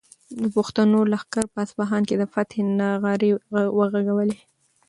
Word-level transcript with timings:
د 0.41 0.43
پښتنو 0.55 0.99
لښکر 1.11 1.45
په 1.53 1.59
اصفهان 1.65 2.01
کې 2.09 2.15
د 2.17 2.23
فتحې 2.33 2.61
نغارې 2.79 3.29
وغږولې. 3.77 4.37